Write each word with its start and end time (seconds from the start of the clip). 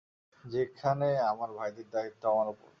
যেখানে 0.43 1.07
আমার 1.31 1.49
ভাইদের 1.57 1.87
দায়িত্ব 1.89 2.21
আমার 2.33 2.47
উপরে। 2.47 2.69